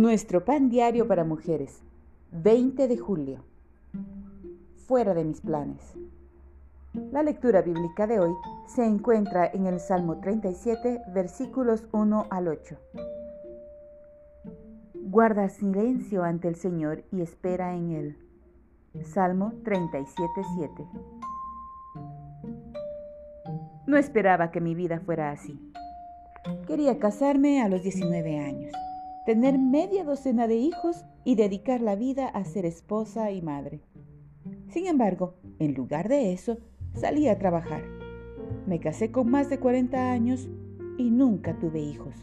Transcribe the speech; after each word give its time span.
Nuestro 0.00 0.46
pan 0.46 0.70
diario 0.70 1.06
para 1.06 1.24
mujeres, 1.24 1.82
20 2.32 2.88
de 2.88 2.96
julio. 2.96 3.44
Fuera 4.86 5.12
de 5.12 5.26
mis 5.26 5.42
planes. 5.42 5.94
La 7.12 7.22
lectura 7.22 7.60
bíblica 7.60 8.06
de 8.06 8.18
hoy 8.18 8.32
se 8.66 8.82
encuentra 8.82 9.46
en 9.52 9.66
el 9.66 9.78
Salmo 9.78 10.18
37, 10.20 11.02
versículos 11.12 11.86
1 11.92 12.28
al 12.30 12.48
8. 12.48 12.78
Guarda 14.94 15.50
silencio 15.50 16.24
ante 16.24 16.48
el 16.48 16.54
Señor 16.54 17.04
y 17.12 17.20
espera 17.20 17.74
en 17.74 17.90
Él. 17.90 18.16
Salmo 19.04 19.52
37, 19.64 20.24
7. 20.56 20.86
No 23.86 23.98
esperaba 23.98 24.50
que 24.50 24.62
mi 24.62 24.74
vida 24.74 24.98
fuera 25.00 25.30
así. 25.30 25.60
Quería 26.66 26.98
casarme 26.98 27.60
a 27.60 27.68
los 27.68 27.82
19 27.82 28.38
años 28.38 28.72
tener 29.26 29.58
media 29.58 30.04
docena 30.04 30.46
de 30.46 30.56
hijos 30.56 31.04
y 31.24 31.34
dedicar 31.34 31.80
la 31.80 31.96
vida 31.96 32.28
a 32.28 32.44
ser 32.44 32.64
esposa 32.66 33.30
y 33.30 33.42
madre. 33.42 33.80
Sin 34.68 34.86
embargo, 34.86 35.34
en 35.58 35.74
lugar 35.74 36.08
de 36.08 36.32
eso, 36.32 36.58
salí 36.94 37.28
a 37.28 37.38
trabajar. 37.38 37.82
Me 38.66 38.80
casé 38.80 39.10
con 39.10 39.30
más 39.30 39.50
de 39.50 39.58
40 39.58 40.10
años 40.10 40.48
y 40.96 41.10
nunca 41.10 41.58
tuve 41.58 41.80
hijos. 41.80 42.14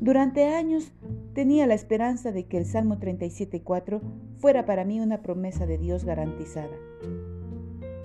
Durante 0.00 0.44
años 0.46 0.92
tenía 1.34 1.66
la 1.66 1.74
esperanza 1.74 2.32
de 2.32 2.46
que 2.46 2.58
el 2.58 2.66
Salmo 2.66 2.96
37.4 2.96 4.00
fuera 4.38 4.64
para 4.64 4.84
mí 4.84 5.00
una 5.00 5.22
promesa 5.22 5.66
de 5.66 5.78
Dios 5.78 6.04
garantizada. 6.04 6.76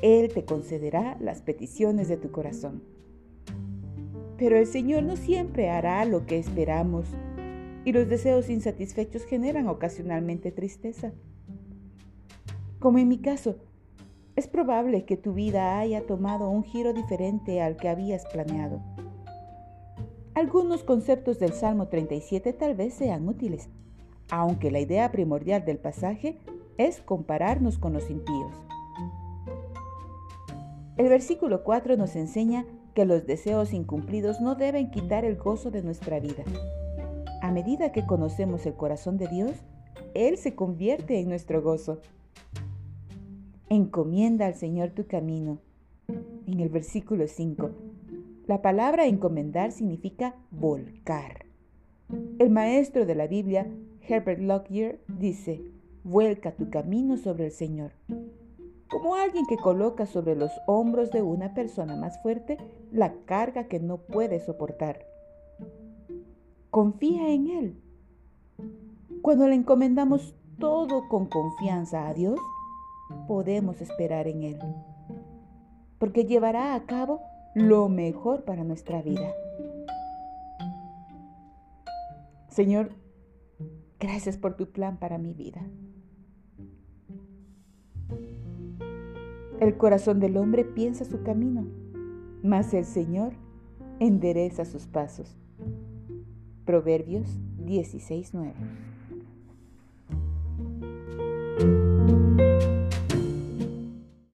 Él 0.01 0.33
te 0.33 0.43
concederá 0.43 1.17
las 1.19 1.41
peticiones 1.41 2.07
de 2.07 2.17
tu 2.17 2.31
corazón. 2.31 2.83
Pero 4.37 4.57
el 4.57 4.65
Señor 4.65 5.03
no 5.03 5.15
siempre 5.15 5.69
hará 5.69 6.03
lo 6.05 6.25
que 6.25 6.37
esperamos 6.37 7.05
y 7.85 7.91
los 7.91 8.07
deseos 8.07 8.49
insatisfechos 8.49 9.25
generan 9.25 9.67
ocasionalmente 9.67 10.51
tristeza. 10.51 11.11
Como 12.79 12.97
en 12.97 13.07
mi 13.07 13.17
caso, 13.19 13.55
es 14.35 14.47
probable 14.47 15.05
que 15.05 15.17
tu 15.17 15.33
vida 15.33 15.79
haya 15.79 16.05
tomado 16.05 16.49
un 16.49 16.63
giro 16.63 16.93
diferente 16.93 17.61
al 17.61 17.77
que 17.77 17.89
habías 17.89 18.25
planeado. 18.25 18.81
Algunos 20.33 20.83
conceptos 20.83 21.39
del 21.39 21.53
Salmo 21.53 21.87
37 21.87 22.53
tal 22.53 22.75
vez 22.75 22.95
sean 22.95 23.27
útiles, 23.27 23.69
aunque 24.31 24.71
la 24.71 24.79
idea 24.79 25.11
primordial 25.11 25.63
del 25.63 25.77
pasaje 25.77 26.39
es 26.77 27.01
compararnos 27.01 27.77
con 27.77 27.93
los 27.93 28.09
impíos. 28.09 28.51
El 30.97 31.09
versículo 31.09 31.63
4 31.63 31.97
nos 31.97 32.15
enseña 32.15 32.65
que 32.95 33.05
los 33.05 33.25
deseos 33.25 33.73
incumplidos 33.73 34.41
no 34.41 34.55
deben 34.55 34.91
quitar 34.91 35.25
el 35.25 35.37
gozo 35.37 35.69
de 35.71 35.83
nuestra 35.83 36.19
vida. 36.19 36.43
A 37.43 37.51
medida 37.51 37.91
que 37.91 38.05
conocemos 38.05 38.65
el 38.65 38.73
corazón 38.75 39.17
de 39.17 39.27
Dios, 39.27 39.51
Él 40.13 40.37
se 40.37 40.55
convierte 40.55 41.19
en 41.19 41.27
nuestro 41.27 41.61
gozo. 41.61 41.99
Encomienda 43.67 44.45
al 44.45 44.55
Señor 44.55 44.91
tu 44.91 45.07
camino. 45.07 45.59
En 46.47 46.61
el 46.61 46.69
versículo 46.69 47.27
5, 47.27 47.69
la 48.47 48.61
palabra 48.61 49.07
encomendar 49.07 49.73
significa 49.73 50.35
volcar. 50.51 51.45
El 52.39 52.49
maestro 52.49 53.05
de 53.05 53.15
la 53.15 53.27
Biblia, 53.27 53.67
Herbert 54.07 54.39
Lockyer, 54.39 55.01
dice, 55.09 55.61
vuelca 56.05 56.53
tu 56.55 56.69
camino 56.69 57.17
sobre 57.17 57.47
el 57.47 57.51
Señor. 57.51 57.91
Como 58.89 59.15
alguien 59.15 59.45
que 59.47 59.57
coloca 59.57 60.05
sobre 60.05 60.37
los 60.37 60.51
hombros 60.65 61.11
de 61.11 61.21
una 61.21 61.53
persona 61.53 61.97
más 61.97 62.21
fuerte 62.21 62.57
la 62.93 63.13
carga 63.25 63.65
que 63.65 63.81
no 63.81 63.97
puede 63.97 64.39
soportar. 64.39 65.11
Confía 66.73 67.29
en 67.29 67.51
Él. 67.51 67.79
Cuando 69.21 69.47
le 69.47 69.53
encomendamos 69.53 70.33
todo 70.57 71.07
con 71.07 71.27
confianza 71.27 72.07
a 72.07 72.15
Dios, 72.15 72.39
podemos 73.27 73.79
esperar 73.79 74.27
en 74.27 74.41
Él, 74.41 74.59
porque 75.99 76.25
llevará 76.25 76.73
a 76.73 76.83
cabo 76.87 77.21
lo 77.53 77.89
mejor 77.89 78.43
para 78.43 78.63
nuestra 78.63 79.03
vida. 79.03 79.35
Señor, 82.47 82.89
gracias 83.99 84.37
por 84.37 84.55
tu 84.55 84.71
plan 84.71 84.97
para 84.97 85.19
mi 85.19 85.35
vida. 85.35 85.61
El 89.59 89.77
corazón 89.77 90.19
del 90.19 90.37
hombre 90.37 90.65
piensa 90.65 91.05
su 91.05 91.21
camino, 91.21 91.67
mas 92.41 92.73
el 92.73 92.85
Señor 92.85 93.33
endereza 93.99 94.65
sus 94.65 94.87
pasos. 94.87 95.37
Proverbios 96.65 97.27
16.9. 97.59 98.53